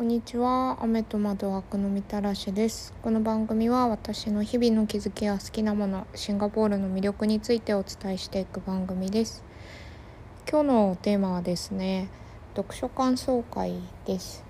[0.00, 0.78] こんにちは。
[0.80, 2.94] 雨と窓枠のみたらしです。
[3.02, 9.44] この番組は私の日々の気づきや好きなものシンガポールの魅力についてお伝えしていく番組です。
[10.50, 12.08] 今日のテーマはですね
[12.56, 13.74] 読書感想会
[14.06, 14.42] です。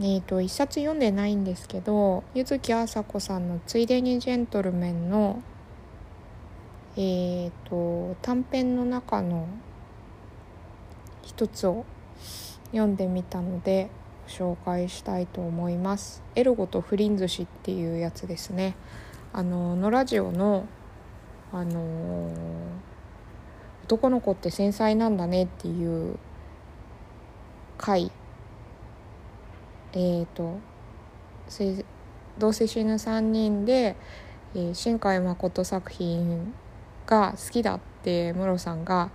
[0.00, 5.42] えっ、ー、と一冊読んでないんですけど柚木あさこさんの「ついでにジェントルメンの」
[6.96, 9.46] えーと短編の中の
[11.20, 11.84] 一つを
[12.70, 13.90] 読んでみたので
[14.26, 16.22] 紹介したいと思います。
[16.34, 18.76] エルゴとフリン寿司っていうやつですね。
[19.32, 20.66] あののラジオの
[21.52, 22.30] あの
[23.84, 26.18] 男の子って繊細なんだねっていう
[27.78, 28.10] 回。
[29.92, 30.58] えっ、ー、と
[32.38, 33.96] どうせ死ぬ3人で、
[34.54, 36.52] えー、新海誠作品
[37.06, 39.10] が好きだってムロさんが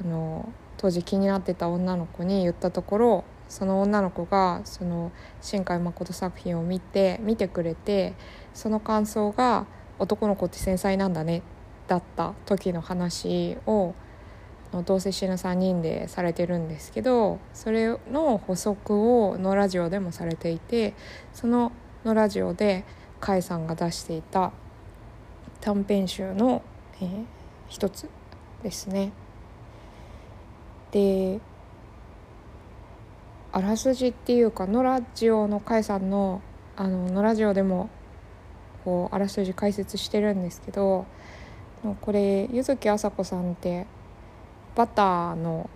[0.00, 8.14] あの当時気になってた女の子に言ったところその女の子がその新海誠作品を見て見てくれて
[8.52, 9.66] その感想が
[10.00, 11.42] 「男の子って繊細なんだね」
[11.86, 13.94] だった時の話を
[14.84, 20.94] どうせ死ぬ3人でされてるんですけどそれの補足をのラジオでもされていて
[21.32, 21.70] その
[22.04, 22.84] のラジオで
[23.20, 24.50] 甲斐さんが出していた
[25.60, 26.60] 短編集の、
[27.00, 27.24] えー、
[27.68, 28.10] 一つ
[28.64, 29.12] ですね。
[30.90, 31.40] で
[33.56, 36.42] あらすじっていうかのラジオの甲斐さんの
[36.74, 37.88] あののラジオでも
[38.84, 41.06] こうあらすじ解説してるんですけど
[42.00, 43.86] これ柚木あさこさんって
[44.74, 45.70] バターの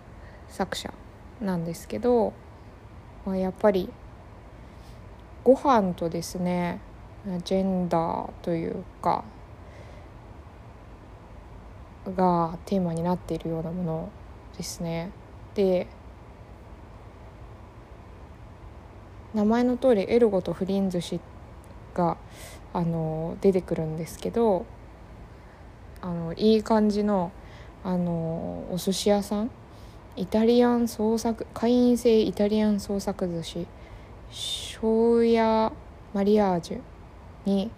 [0.49, 0.93] 作者
[1.39, 2.33] なんですけど、
[3.25, 3.89] まあ、やっぱり
[5.45, 6.81] ご飯とですね
[7.45, 9.23] ジェンダーというか
[12.13, 14.09] がテーマになっているようなもの
[14.57, 15.11] ですね。
[15.55, 15.87] で
[19.33, 21.19] 名前の通りエルゴとフリン寿司
[21.93, 22.17] が
[22.73, 24.65] あの出てくるんですけど
[26.01, 27.31] あのいい感じの
[27.83, 29.51] あのお寿司屋さん
[30.15, 33.67] イタリアン創作会員制イタリアン創作寿司
[34.31, 35.71] 庄屋
[36.13, 36.81] マリアージュ
[37.45, 37.71] に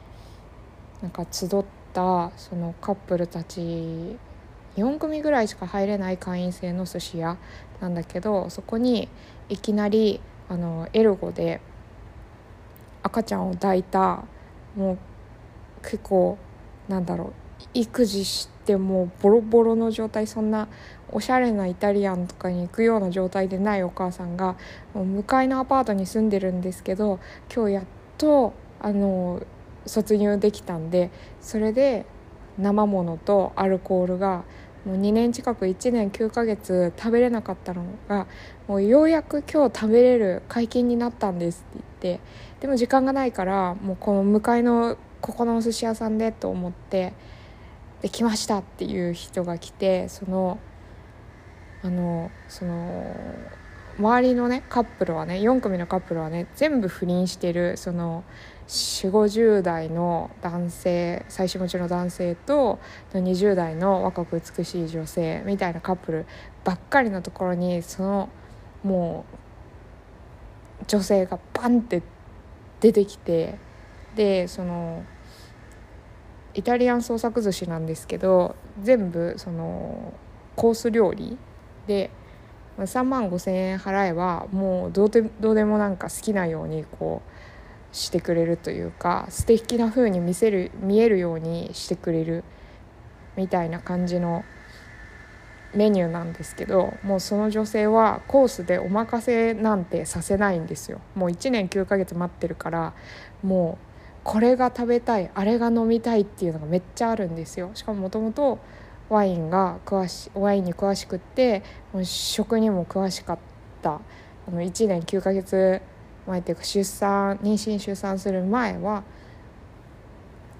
[1.01, 1.49] なんか集っ
[1.93, 4.17] たそのカップルたち
[4.77, 7.37] 4組ぐらいしか入れない会員制の寿司屋
[7.79, 9.09] なんだけどそこに
[9.49, 10.21] いきなり
[10.51, 11.61] あのエルゴで
[13.03, 14.25] 赤ちゃんを抱いた
[14.75, 14.97] もう
[15.81, 16.37] 結構
[16.89, 17.33] なんだろう
[17.73, 20.67] 育児してもうボロボロの状態そんな
[21.09, 24.57] おしゃれなイタリアンとかに行くような状態でないお母さんが
[24.93, 27.21] 向かいのアパートに住んでるんですけど
[27.53, 27.85] 今日やっ
[28.17, 29.41] とあの
[29.85, 32.05] 卒業できたんでそれで
[32.57, 34.43] 生ものとアルコールが
[34.85, 38.27] もう2年近く1年9ヶ月食べれなかったのが
[38.67, 42.23] もうようやく今日食べれる解禁になったんですって言って
[42.61, 47.13] でも時間がないからもうこの向かいのここのお寿司屋さんでと思って
[48.01, 50.59] できましたっていう人が来てその
[51.83, 53.15] あのその
[53.97, 58.23] 周りのねカップルはね4組のカップルはね全部不倫してるその
[58.67, 62.79] 4 5 0代の男性妻子持ちの男性と
[63.13, 66.25] 20代の若く美しい女性みたいなカップル
[66.63, 68.29] ばっかりのところにその
[68.83, 69.25] も
[70.81, 72.01] う女性がバンって
[72.79, 73.57] 出てきて
[74.15, 75.03] でその
[76.53, 80.13] イタリアン創作寿司なんですけど全部その
[80.55, 81.37] コース料理
[81.87, 82.09] で
[82.77, 92.43] 3万5,000円払えばもうどうでどうでもなんか好きなようにこうしてくれるというか素敵な風に見せる見えるようにしてくれる
[93.35, 94.43] みたいな感じの
[95.73, 100.99] メニューなんですけどもうその女性はコースでお任せなんてさせないんですよ。
[101.15, 102.93] もう1年9ヶ月待ってるから
[103.43, 103.85] もう
[104.23, 107.71] これが食べたいあれが飲みたいっていうのがめっちゃあるんですよ。
[107.73, 108.59] しかももともと
[109.11, 113.39] ワインが詳しワインに詳しくってもう食にも詳しかっ
[113.81, 113.99] た。
[114.47, 115.81] あの1年9ヶ月
[116.25, 119.03] 前っていうか出産妊娠出産する前は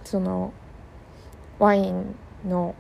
[0.03, 0.53] その
[1.59, 2.15] ワイン
[2.45, 2.75] の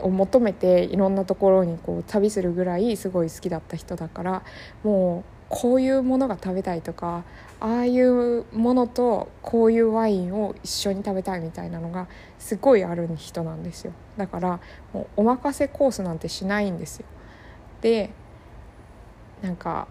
[0.00, 4.42] を求めていろんなところにこう旅するぐらいすごい好きだった人だから
[4.84, 7.24] もうこういうものが食べたいとか
[7.60, 12.08] ああいうものとこういうワインを一緒に食べたいみたいなのが
[12.38, 14.60] すごいある人なんですよだから
[14.94, 17.06] もうお任せコースなんてしないんですよ
[17.82, 18.08] で
[19.42, 19.88] なんか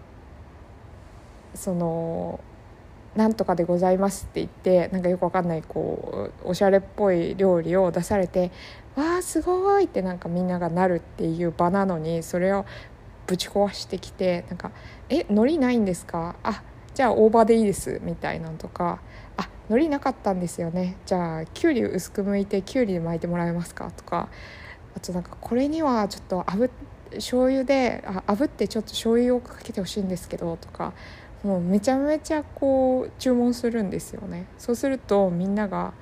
[1.54, 2.40] その
[3.14, 8.50] 「なんとかでございます」って言ってなんかよくわかんないこうおしゃれっぽい料理を出されて
[8.96, 12.64] 「わあすごい!」ってなんかみんながなるっていう場なのにそれを
[13.26, 14.70] ぶち壊してきてなんか
[15.08, 16.36] 「え海苔ないんですか？
[16.42, 16.62] あ
[16.94, 19.00] じゃあ大葉でいいです」みたいなのとか
[19.36, 20.96] 「あ海苔なかったんですよね。
[21.06, 24.28] じゃあきゅうり薄く剥いてきゅうりで巻いてもらえますか」とか。
[24.94, 26.70] あとなんかこれにはちょっとあぶ
[27.12, 30.92] 醤油であ炙ってちょっと醤油をかけてほしいんですけどとか。
[31.42, 34.46] もうめちゃめちゃこう注文するんですよね。
[34.58, 35.92] そうするとみんなが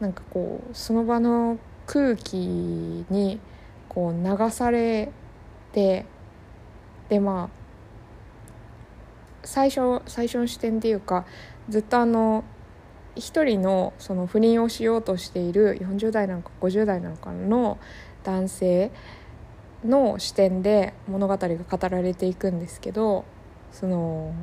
[0.00, 2.36] なんかこうその場の空気
[3.08, 3.40] に
[3.88, 5.10] こう流され
[5.72, 6.04] て
[7.12, 7.62] でまあ
[9.44, 11.26] 最初最初の視点っていうか
[11.68, 12.42] ずっとあの
[13.16, 17.78] 一人のその不倫をしようとしている40代なのか50代なのかの
[18.24, 18.90] 男性
[19.84, 23.26] の視点で物語が語られていくんですけど
[23.72, 24.34] その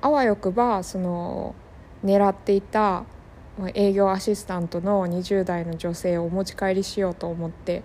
[0.00, 1.56] あわよくばその
[2.04, 3.04] 狙っていた
[3.74, 7.82] 営業アシスタントの20代の女性をお持ち帰りしようと思って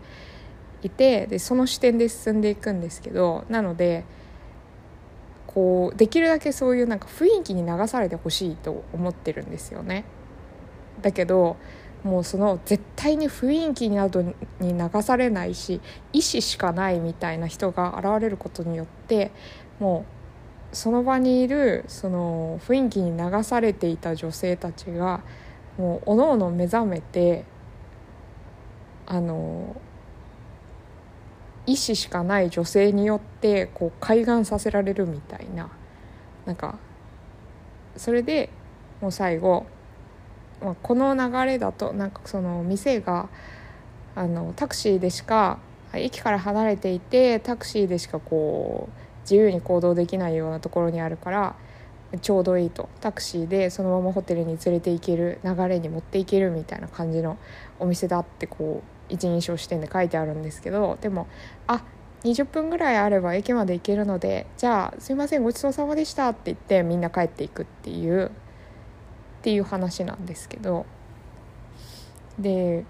[0.85, 4.05] いてでその視点で進んでいくんですけどなので
[5.47, 10.03] こうできるだけそういうなんか雰囲気に流されてほしいと思ってるんですよね。
[11.01, 11.57] だけど
[12.03, 15.79] もうその絶対に雰囲気などに流されないし
[16.11, 19.31] 意思しかないみたいな人が現れることによって
[19.79, 20.05] も
[20.71, 25.21] うその場にいるその雰囲気に流されていた女性たちが
[25.77, 27.45] もうおのおの目覚めて
[29.05, 29.75] あの
[31.65, 35.69] 意思しかない女性によってこう開眼させられるみたいな。
[36.45, 36.77] なんか
[37.95, 38.49] それで
[38.99, 39.65] もう最後
[40.63, 43.27] まあ、この流れだとなんかその店が
[44.15, 45.59] あのタクシーでしか
[45.93, 51.55] 駅から離れていてタクシーでしかこう自由に行動できないようなところにあるから
[52.21, 52.89] ちょうどいいと。
[53.01, 57.37] タクシーでそのままホテルに連れて行ける流れに持っていけるみたいな感じの
[57.79, 61.27] お店だってこう一人称視点で書いてあるんですけどでも
[61.67, 61.83] あ
[62.23, 68.29] 20分ぐらいあれば駅まで行けるのでじゃあすいませんごちそうさまでしたって言ってみんな帰っていくっていうっ
[69.43, 70.85] ていう話なんですけど。
[72.39, 72.85] で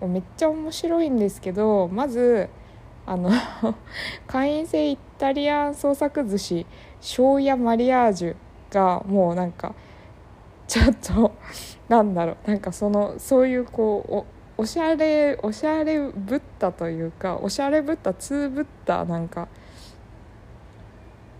[0.00, 2.48] めっちゃ面白いんですけどまず
[3.06, 3.30] あの
[4.26, 6.66] 会員制イタリアン創作寿司
[7.00, 8.36] 醤油マリアージュ
[8.70, 9.74] がもうなんか
[10.66, 11.32] ちょっと
[11.88, 19.48] なんだろうなんかそのそういうこうおしゃれおしゃれぶったというかおしゃれぶったつぶったなんか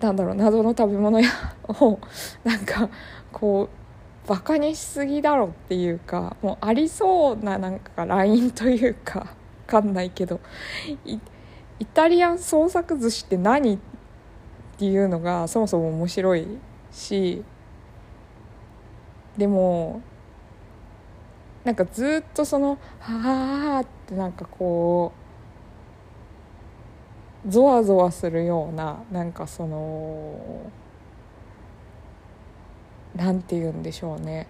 [0.01, 1.31] なんだろう謎の食べ物屋
[1.69, 1.99] を
[2.43, 2.91] なんか
[3.33, 3.69] こ
[4.27, 9.35] うバカにしすぎだろっていうかもうありそうななんかラインというか
[9.67, 10.41] 分かんないけど
[11.05, 11.19] イ
[11.87, 13.79] タリアン創作寿司って何っ
[14.79, 16.47] ていうのがそもそも面白い
[16.91, 17.45] し
[19.37, 20.03] でも
[21.65, 25.13] なんかずっとその「はあ」ってなんかこ
[27.47, 30.71] うゾワゾワするようななんかその
[33.15, 34.47] 何て言うんでしょうね。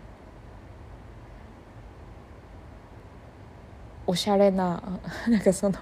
[4.07, 4.83] おしゃれな
[5.29, 5.79] なんかその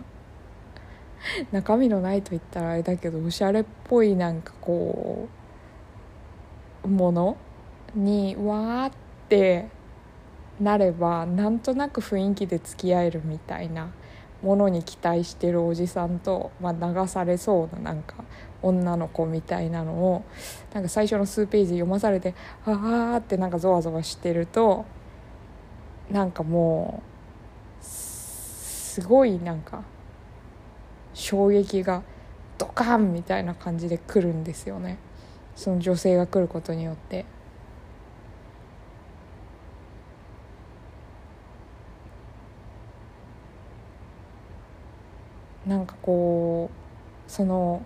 [1.50, 5.29] 中身のないと言ったらあれだけどおしゃれっぽいなんかこ
[6.84, 7.37] うもの
[7.94, 8.93] にわーっ
[9.29, 9.69] て
[10.60, 13.90] なればなんとなく雰囲気で付き合えるみたいな
[14.43, 18.16] ものに期待してるおじさんと、まあ、流されそうななんか
[18.60, 20.24] 女の子みたいなのを
[20.72, 22.34] なんか最初の数ページ読まされて
[22.67, 24.84] 「ああ」ってなんかゾワゾワしてると
[26.10, 27.03] なんかも
[27.81, 29.82] うすごいなんか
[31.15, 32.03] 衝撃が
[32.58, 34.98] ドカンみたいな感じで来るんですよね
[35.56, 37.24] その女性が来ることによって。
[45.67, 46.70] なんかこ
[47.21, 47.81] うその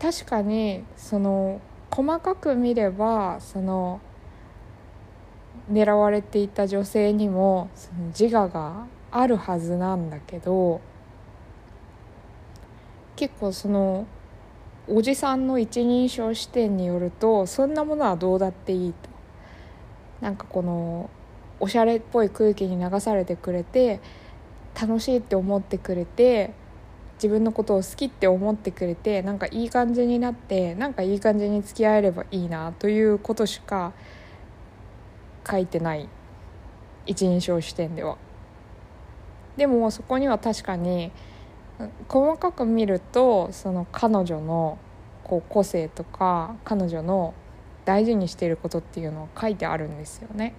[0.00, 1.60] 確かにその
[1.92, 4.00] 細かく見ればその
[5.70, 10.80] 狙われていた女性にもその自我があるはずなんだけど
[13.14, 14.08] 結構その
[14.88, 19.08] おじさんの一人称視点によるとそんなものはどうだっていいと。
[20.20, 21.08] なんかこの
[21.60, 24.00] おしゃれっぽい空気に流されてくれて
[24.78, 26.52] 楽しいって思ってくれて
[27.14, 33.92] 自分のことを好きって思ってくれてなんかいい感じになってなんかいい感じに付き合えればいいなということしか
[35.48, 36.08] 書いてない
[37.06, 38.16] 一人称視点では。
[39.56, 41.12] でもそこには確かに
[42.08, 44.78] 細かく見るとその彼女の
[45.24, 47.34] こう個性とか彼女の
[47.84, 50.54] 大事にしていることっていうのは書いてあるんですよね。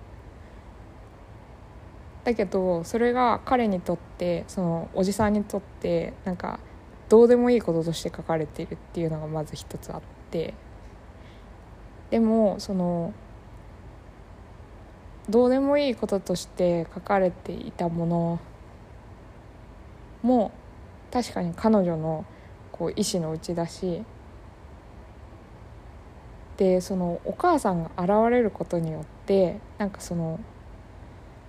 [2.24, 6.60] だけどそれが彼にとってそのおじさんにとってなんか
[7.10, 10.54] どうでもいいこととして書かれているっていうのがまず一つあって
[12.10, 13.14] でもその
[15.30, 18.40] どうでもいいこととして書かれていたもの
[20.22, 20.52] も
[21.12, 22.26] 確かに彼女の
[22.72, 24.04] こう意思の打ち出し
[26.58, 30.40] でそのお母さんが現れることによってなんかその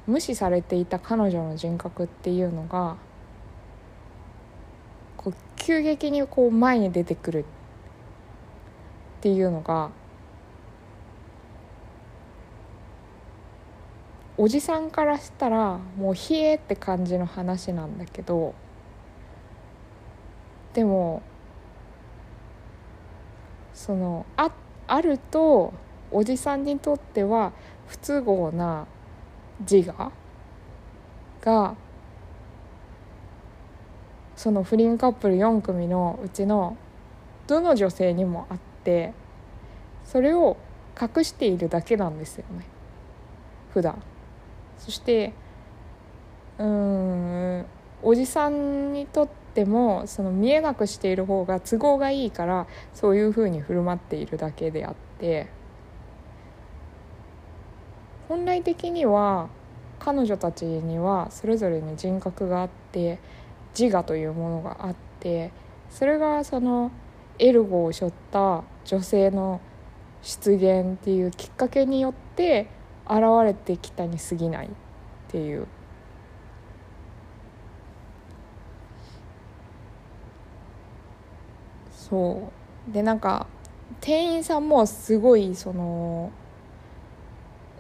[0.07, 2.97] 無視されていた彼女の人格っていうのが
[5.17, 7.45] こう急激にこう前に出てくるっ
[9.21, 9.91] ていうのが
[14.37, 18.55] おじさんからしたらもう冷えって感じの話なんだけど
[20.75, 21.23] でも
[23.75, 24.51] そのあ
[24.89, 25.73] あると
[26.11, 27.53] おじさんにとっては
[27.87, 28.87] 不都合な
[29.61, 30.13] 自我
[31.41, 31.77] が
[34.37, 36.77] その不倫カップル4組のうちの
[37.47, 39.13] どの女性にもあって
[40.05, 40.57] それを
[41.01, 42.67] 隠しているだけなんですよね。
[43.73, 44.03] 普段。
[44.79, 45.33] そして
[46.59, 47.67] うん
[48.03, 55.62] おじさんにとってもその見えなくしている方が都合がいいからそういうふうに振る舞っているだけであって。
[58.33, 59.51] 本来的には
[59.99, 63.19] 彼女たちにはそれぞれに人格があって
[63.79, 65.53] 自我というものがあって
[65.91, 66.91] それがその
[67.39, 69.61] エルゴを背負った女性の
[70.23, 72.69] 出現っていうきっかけによって
[73.05, 74.71] 現れてきたに過ぎないっ
[75.29, 75.67] ていう。
[81.91, 82.51] そ
[82.89, 82.93] う。
[82.95, 83.47] でなんか
[84.01, 86.33] 店員さんもすごいその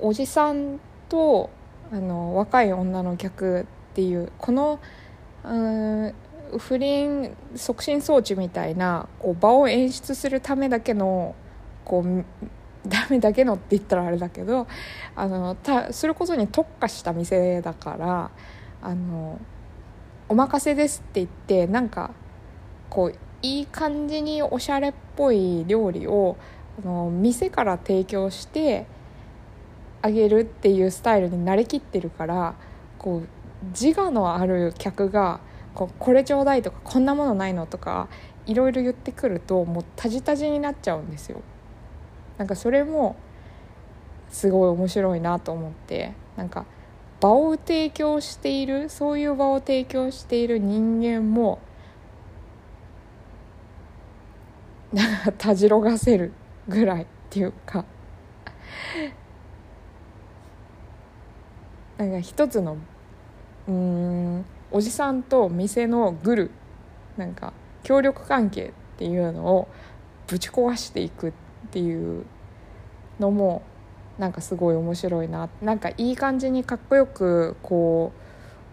[0.02, 1.50] おじさんと
[1.92, 4.80] あの若い女の客っていうこの
[5.44, 6.14] うん
[6.58, 11.34] 不倫促進装置みたいなこう場を演出するためだけの
[11.84, 12.24] こう
[12.86, 14.66] ダメだけのって言ったらあれだけど
[15.14, 18.30] あのたすることに特化した店だから
[18.82, 19.40] あの
[20.28, 22.10] お任せですって言ってなんか
[22.90, 26.36] こういい感じにおしゃれっぽい料理を
[26.82, 28.86] あの店から提供して
[30.02, 32.54] あげるっていうスタイルに慣れきってるから
[32.98, 33.28] こう
[33.68, 35.40] 自我のある客が
[35.74, 38.08] こうこれちょうだいとかこんなものないのとか
[38.46, 41.40] いろいろ言ってくるともうタジタジになっちゃうんですよ。
[42.38, 43.16] なんかそれも
[44.30, 46.64] すごい面白いなと思ってなんか
[47.20, 51.60] 場を提供しているそういう場を提供している人間も
[54.92, 56.32] なんかたじろがせる
[56.66, 57.84] ぐらいっていうか
[62.02, 62.78] なんか一つの
[63.68, 66.50] うんおじさんと店のグル
[67.16, 67.52] なんか
[67.84, 69.68] 協力関係っていうのを
[70.26, 71.32] ぶち壊していくっ
[71.70, 72.24] ていう
[73.20, 73.62] のも
[74.18, 78.12] なんかすごい面白いななんかいい感じにかっこよくこ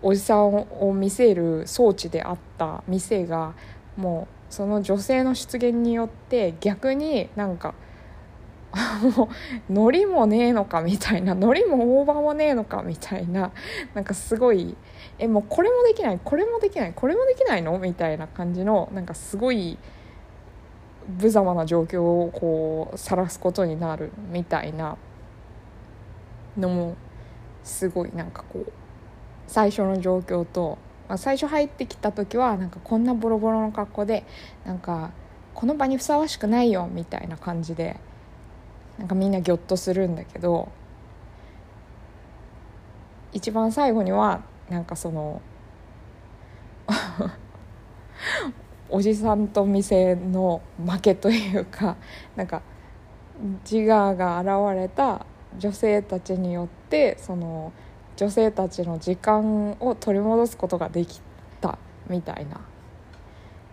[0.02, 3.54] うおじさんを見せる装置であった店が
[3.96, 7.76] もうその女性の出現によって逆になんか
[9.16, 9.30] も
[9.70, 13.52] うノリもねえのかみたいなノリも大葉もねえのかみたいな
[13.94, 14.76] なんかすごい
[15.18, 19.78] えもうこれもできないこれもできないこれもできないのみたいな感じのなんかすごい
[21.22, 24.98] 無様な状況をこう晒すことになるみたいな
[26.56, 26.96] のも
[27.64, 28.72] すごいなんかこう
[29.48, 34.26] 最初の状況と、まあ、最初入ってきた時はなんかこんなボロボロの格好で
[34.66, 35.12] なんか
[35.56, 38.00] この場にふさわしくないよみたいな感じで
[39.00, 40.70] なんかみんなギョッとするんだけど
[43.32, 45.42] 一番最後にはなんかその
[48.90, 51.96] おじさんと店の負けというか
[52.36, 52.62] なんか
[53.70, 55.26] 自我が現れた
[55.58, 57.72] 女性たちによってその
[58.18, 61.22] 女性たちの時間を取り戻すことができ
[61.62, 61.78] た
[62.10, 62.60] みたいな。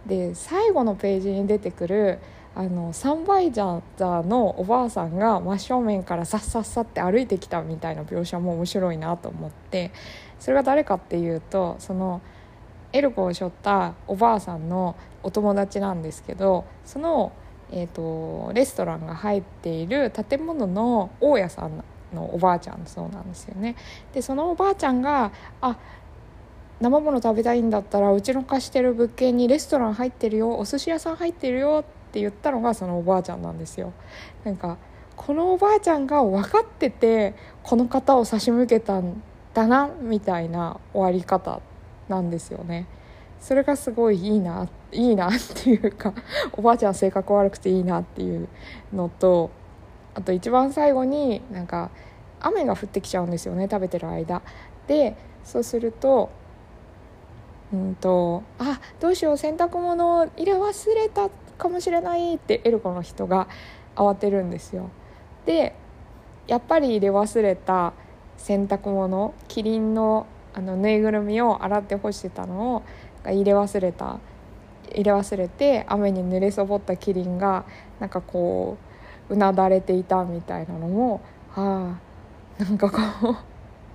[0.06, 2.21] で最後のページに出てくる
[2.56, 9.92] あのサンバイザーのおばあさんが真正面からさっさっさって歩いてきたみたいな描写も面白いなと思って
[10.40, 12.22] それが誰かっていうとその
[12.94, 17.32] エルコを背負ったおばあさんのお友達なんですけどその、
[17.70, 21.84] えーと、レストランが入っている建物の大家さん
[22.14, 23.76] のおばあちゃんそうなんですよね。
[24.14, 25.76] でそのおばあちゃんがあ
[26.80, 33.92] 生もの食べたいんだったらうちの貸してる物件にレストラン入ってるよお寿司屋さん入ってるよって言ったのがそのおばあちゃんなんですよ。
[34.44, 34.78] なんか
[35.16, 39.22] このおばあちゃんが分かっててこの方を差し向けたん
[39.54, 41.60] だなみたいな終わり方
[42.08, 42.86] なんですよね。
[43.40, 45.32] それがすごいいいないいなっ
[45.62, 46.14] ていうか
[46.52, 48.48] おばあちゃん性格悪くていいなっていう
[48.92, 49.50] のと
[50.14, 51.90] あと一番最後になんか
[52.40, 54.42] 雨が降ってきちゃうんですよね食べてる間。
[54.86, 56.30] でそうすると
[57.72, 63.48] うんとあどうしよう洗濯物入れ忘れたかもしれないってエルコの人が
[63.94, 64.90] 慌てるんですよ。
[65.46, 65.75] で
[66.46, 67.92] やっぱり入れ忘れた
[68.36, 72.82] 洗濯物キリンのあのぬいぐるみを洗って干してたのを
[73.25, 74.18] 入れ忘れた
[74.90, 77.66] 入れ忘れて雨に濡れそぼったキリンが
[78.00, 78.78] なんかこ
[79.28, 81.20] ううなだれていたみたいなのも
[81.50, 81.98] は
[82.58, 82.98] あなんかこ
[83.30, 83.36] う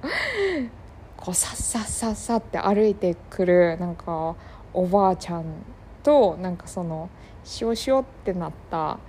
[1.17, 4.35] こうさっさっさっさって歩いてくるなんか
[4.73, 5.45] おばあちゃん
[6.03, 7.09] となんかその
[7.43, 8.99] しおしおってなった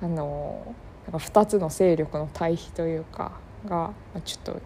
[0.00, 0.74] あの
[1.04, 3.32] なんか2つの勢力の対比というか
[3.66, 3.92] が
[4.24, 4.60] ちょっと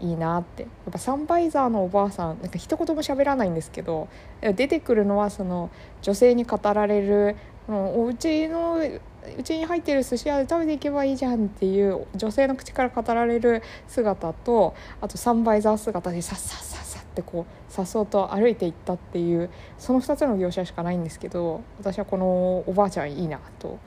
[0.00, 0.62] いいなって。
[0.62, 4.08] やっぱサンバイザーのおばあさんなんか一言も喋らないんですけど
[4.40, 5.70] 出てくるのはその
[6.02, 7.36] 女性に語られる
[7.68, 23.78] 「おうちのうちに入ってる寿司屋で食べていけばいいじゃん」っていう女性の口から語られる姿とあとサンバイザー姿でさっさっさっさってこうさっそうと歩いていったっていうその2つの描写しかないんですけど私はこのおばあちゃんいいなと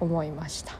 [0.00, 0.74] 思いました。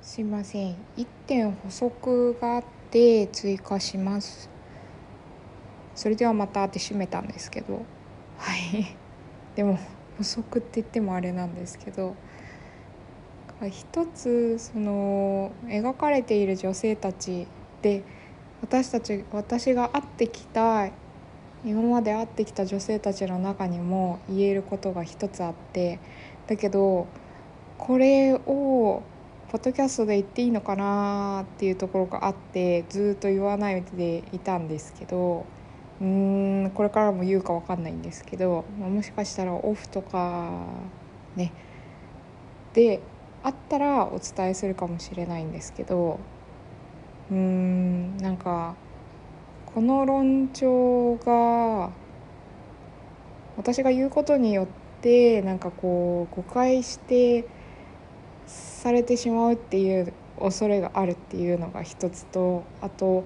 [0.00, 0.76] すいません。
[0.96, 4.50] 1点補足があって追加します。
[5.94, 7.82] それではまたって閉めたんですけど。
[8.36, 8.96] はい。
[9.56, 9.78] でも
[10.18, 12.14] 補足って言ってもあれなんですけど。
[13.70, 17.46] 一つその描かれている女性たち
[17.80, 18.02] で
[18.62, 20.88] 私たち私が会ってきた
[21.64, 25.98] 今まで会ってきた女性たちの中にも言えることが一つあって。
[26.46, 27.06] だけど
[27.78, 29.02] これを
[29.50, 35.44] ポッドキャストで言っていいのかなっていうところがあってずっと言わないでいたんですけど
[36.00, 40.50] うーんこれからも言うか分かんないんですけど、もしかしたらオフとか
[41.36, 41.52] ね。
[42.74, 43.00] で
[43.42, 46.18] あったらお伝えするかもしれないんですけど
[47.32, 48.74] うーんなんか
[49.64, 51.90] この論調が
[53.56, 54.66] 私が言うことによっ
[55.00, 57.46] てなんかこう誤解して
[58.46, 63.24] されてしまうっていう恐れがあるっていうのが一つとあと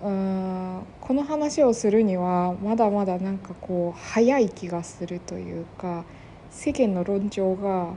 [0.00, 6.04] うんこの話をするにはまだまだなんかこう早い気がするというか
[6.50, 7.94] 世間の論調が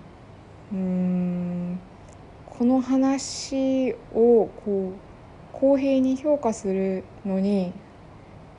[0.72, 1.80] うん
[2.46, 5.07] この話をこう
[5.60, 7.74] 公平に評価するのに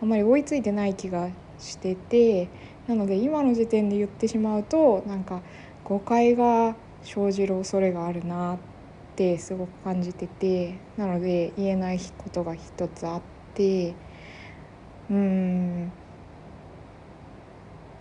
[0.03, 2.49] あまり追いついてない気がしてて
[2.87, 5.43] なので今の時点で言ってしまうとなんか
[5.85, 8.59] 誤解が生じる恐れがあるなっ
[9.17, 13.23] てすごく感じててなので言えないことが一つあっ
[13.55, 13.95] て
[15.11, 15.93] うん。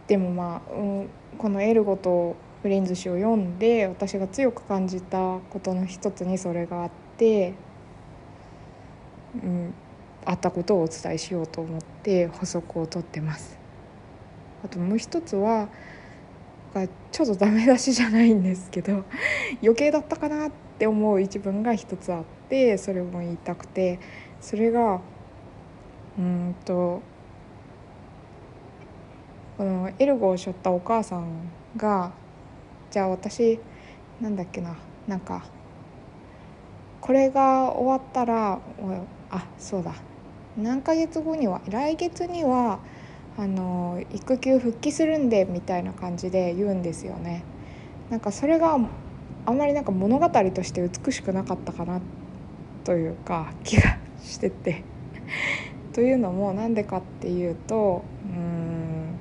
[0.08, 7.54] でもまあ、うん、この「エルゴ」と「フレンズ氏」を読んで私が強く感じたことの一つにそれがあって、
[9.36, 9.74] うん、
[10.26, 13.58] あったことをお伝えしようと思って補足をとってます。
[14.64, 15.70] あともう一つは
[17.12, 19.04] ちょっとダメ出しじゃないんですけど
[19.64, 24.00] 余計だったかなって思う一文が一つあってそれも言いたくて
[24.42, 25.00] それが
[26.18, 27.02] うんと
[29.58, 32.12] このエルゴを背負ったお母さんが
[32.92, 33.60] じゃあ私
[34.22, 34.76] なんだっけな
[35.08, 35.46] なんか
[37.02, 38.60] これが終わったら
[39.30, 39.94] あそうだ。
[40.58, 42.80] 何ヶ月後には来月には
[43.38, 47.44] あの育休復帰するんでみたいな感じで言うんですよね。
[48.10, 52.02] なんかそれがあんまりなんか物語として美しくなかったかな
[52.84, 54.84] というか気がしてて。
[55.94, 59.18] というのもなんでかっていうとうん。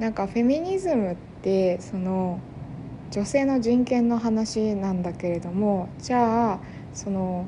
[0.00, 2.38] なんかフェミニズムってその
[3.10, 6.60] 女性の人権の話なんだけれどもじゃあ
[6.94, 7.46] その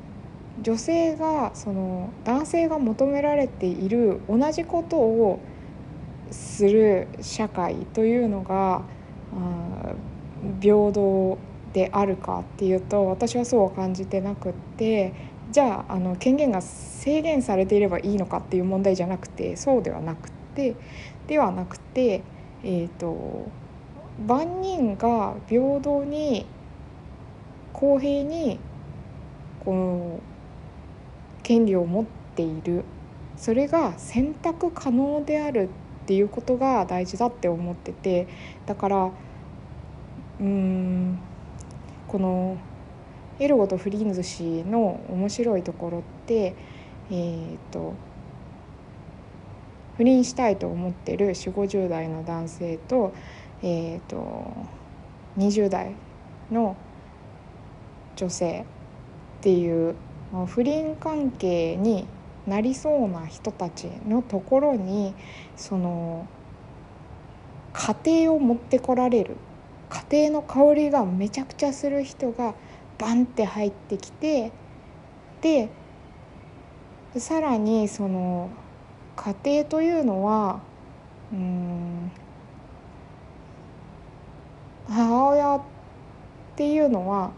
[0.59, 5.39] 女性がその男性が求められている同じことを
[6.29, 8.83] する社会というのが
[10.59, 11.37] 平等
[11.73, 15.13] であるかっていうと私はそうは感じてなくって
[15.51, 20.75] じゃああの権限が制限されていればいいのかっていう問題じゃなくてそうではなくて
[21.27, 22.23] ではなくて、
[22.63, 23.49] えーと
[24.27, 26.45] 万人が平等に
[27.73, 28.59] 公平に
[29.65, 30.19] この
[31.43, 32.83] 権利を持っている。
[33.37, 35.69] それが選択可能である
[36.03, 38.27] っていうことが大事だって思ってて。
[38.65, 39.11] だから
[40.39, 41.19] うん
[42.07, 42.57] この
[43.39, 46.55] エルゴとフリンズ氏の面白いところって
[47.13, 47.93] えーと、
[49.97, 53.13] 不倫したいと思ってる4050代の男性と,、
[53.61, 54.53] えーと、
[55.37, 55.93] 20代
[56.49, 56.77] の
[58.15, 58.65] 女性っ
[59.41, 59.95] ていう
[60.31, 62.07] 不倫関係に
[62.47, 65.13] なりそうな人たちのところに
[65.55, 66.25] その
[67.73, 69.35] 家庭を持ってこられる
[69.89, 72.55] 家庭の香りがめちゃくちゃする人が
[72.97, 74.51] バンって入ってきて
[75.41, 75.69] で
[77.17, 78.49] さらにその
[79.15, 80.61] 家庭というのは
[81.33, 82.11] うん
[84.87, 85.61] 母親っ
[86.55, 87.31] ていうのは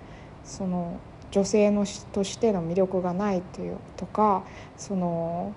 [0.43, 0.99] その
[1.33, 4.43] 女性のとしての魅力がないというとか
[4.77, 5.51] その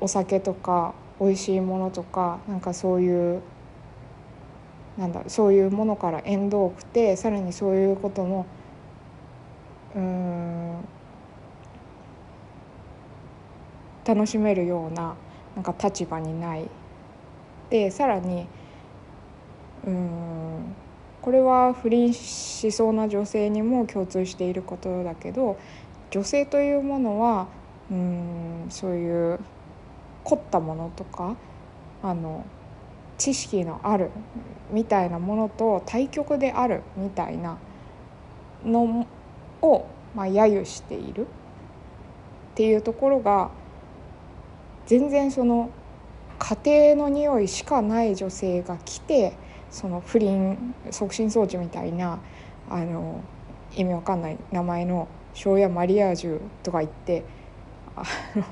[0.00, 3.42] お酒とか美味しいものとかなんかそういう
[4.98, 8.44] なんだそういうものから縁遠くてさらにそういうことも
[9.94, 10.74] うん
[14.04, 15.14] 楽しめるような
[15.54, 16.68] なんか立場にない。
[17.70, 18.48] でさらに
[19.86, 20.74] うん
[21.24, 25.56] これは不倫しそうな女性にも共通していることだけど
[26.10, 27.46] 女性というものは
[27.90, 29.40] うんそういう
[30.22, 31.34] 凝ったものとか
[32.02, 32.44] あの
[33.16, 34.10] 知識のある
[34.70, 37.56] みたいなものと対極であるみたいな
[38.62, 39.06] の
[39.62, 41.22] を、まあ、揶揄している。
[41.22, 41.26] っ
[42.54, 43.50] ていうところが
[44.84, 45.70] 全然その
[46.38, 49.32] 家庭の匂いしかない女性が来て
[49.70, 52.18] その不倫促進装置みたいな
[52.70, 53.20] あの
[53.74, 57.24] 意味わかんない名前の「庄屋マリアージュ」とか言って
[57.96, 58.04] あ
[58.36, 58.44] の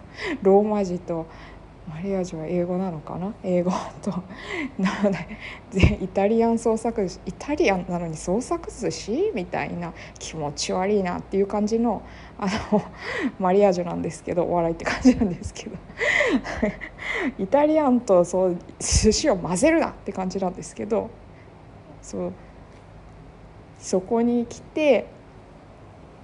[0.42, 1.27] ローマ字と
[1.88, 3.35] マリアージュは英語なのかな？
[3.42, 4.11] 英語と
[4.79, 5.11] なの
[5.73, 12.03] でイタリアン創作寿司イタリアンなのに創作寿司みたいな気持ち悪いなっていう感じの
[12.38, 12.83] あの
[13.38, 15.77] マリアージュなんですけどお笑いって感じなんですけど。
[17.38, 21.11] イタリアンとそう寿司を混ぜるなって感じなんですけど。
[22.01, 22.33] そう。
[23.79, 25.07] そこに来て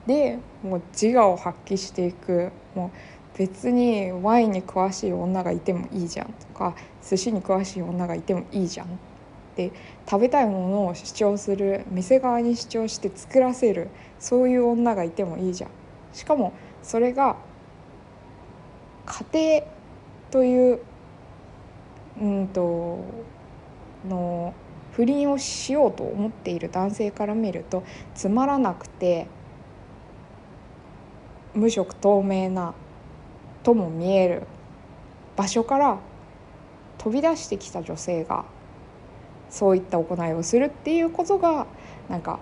[0.06, 2.52] でもう自我を発揮していく。
[2.74, 2.90] もう
[3.38, 6.74] 別にワインに詳しい女がいてもいいじゃんとか
[7.08, 8.90] 寿司に詳しい女がいてもいいじゃんっ
[9.54, 9.72] て
[10.10, 15.70] 食べたいものを主張する店側に主張して作らせるそういう女がいてもいいじゃん。
[16.12, 17.36] しかもそれが
[19.06, 19.66] 家庭
[20.30, 20.80] という
[22.20, 23.04] うんと
[24.08, 24.52] の
[24.92, 29.28] 不倫をしようと思っている男性から見るとつまらなくて
[31.54, 32.74] 無色透明な
[33.68, 34.44] とも見える
[35.36, 35.98] 場所から
[36.96, 38.46] 飛び出してきた女性が
[39.50, 41.66] そういった行いをするっていうことが
[42.08, 42.38] なんか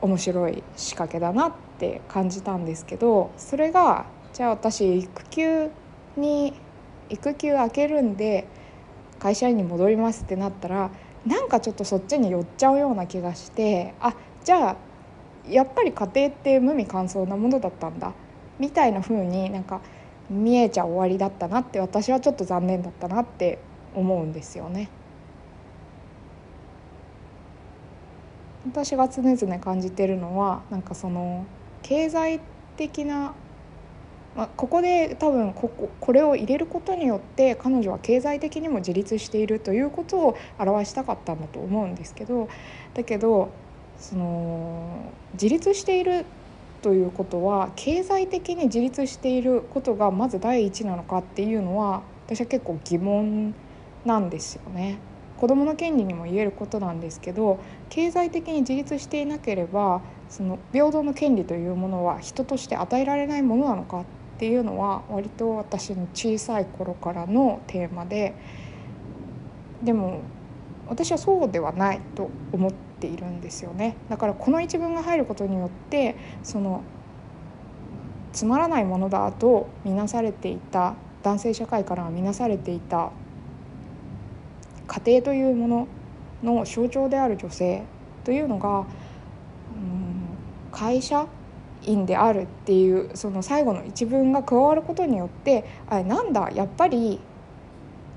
[0.00, 5.70] 面白い仕掛けだなって感じたんですけどそれがじゃあ私育休
[6.16, 6.52] に
[7.08, 8.46] 育休明けるんで
[9.18, 10.92] 会社員に戻りますってなったら
[11.26, 14.76] なんかちょっとそっちに寄っちゃうような気がしてあじゃあ
[15.48, 18.12] やっぱり家庭って無味乾燥なものだったんだ
[18.60, 19.80] みたいな風になんか
[20.30, 23.58] 見えちゃ終わりだったなって私はちょっと残念だったなって
[23.94, 24.88] 思うんですよね。
[28.66, 31.46] 私が常々感じてるのはなんかその
[31.82, 32.40] 経済
[32.76, 33.34] 的な、
[34.36, 42.48] まあ、ここで多分こここれを入れることによって彼女は経済的にも自立しているということを表したかったんだと思うんですけど
[42.94, 43.50] だけど
[43.98, 46.26] その自立している
[46.82, 53.54] ということは経済的に自立していることがまず第一なのかっていうのは私は結構疑問
[54.04, 54.98] なんですよね。
[55.36, 64.04] 子どもの権利にも言えることなんですけど経済的に自立していなければその平等の権利というものは人として与えられないものなのかっ
[64.38, 68.34] ていうのは割と私の小さい頃からのテーマで
[69.82, 70.20] でも
[70.88, 73.96] 私はそうではないと思ってているんですよね。
[74.08, 76.82] だからこの一文が入ることによってその
[78.32, 83.10] つまらないものだと見なされていた男性社会からは見なされていた
[84.86, 85.88] 家庭というもの
[86.42, 87.82] の象徴である女性
[88.24, 88.86] というのが、うん、
[90.72, 91.26] 会社
[91.82, 97.20] 員であるっていうその最後の一文が加わることによってあなんだやっぱり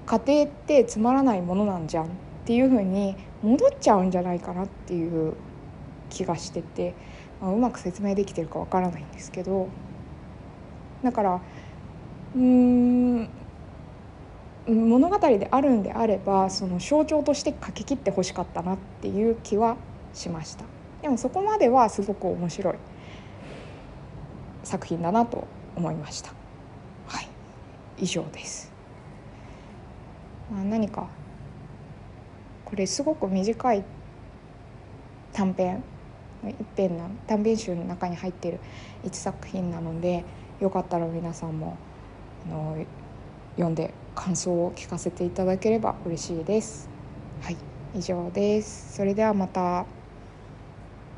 [0.06, 2.08] 家庭ってつまらないものなんじゃんっ
[2.46, 5.34] ていうふうに戻っちゃうんじゃないかなっていう
[6.10, 6.96] 気がしてて、
[7.42, 9.68] まあ、うまく説明できてるかわからないんですけど
[11.04, 11.42] だから
[12.36, 13.30] うん
[14.66, 19.76] 物語であるんであればその象徴として書き切ってほしかったなっていう気は
[20.14, 20.64] しました。
[21.02, 22.76] でもそこまではすごく面白い
[24.64, 26.32] 作品だなと思いました。
[27.10, 27.28] はい。
[27.98, 28.72] 以上です、
[30.50, 31.08] まあ、何か
[32.74, 33.84] これすごく短い
[35.32, 35.84] 短編
[36.44, 38.60] 一編な短編集の中に入っている
[39.04, 40.26] 1作品なので
[40.60, 41.78] よかったら皆さんも
[42.48, 42.84] あの
[43.58, 46.90] 読んで感想を聞かせていただければ嬉しいです。
[47.44, 47.58] はい
[47.94, 48.96] 以上です。
[48.96, 49.86] それではまた。